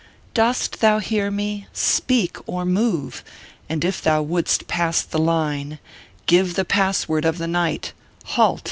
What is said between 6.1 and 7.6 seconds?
Give the password of the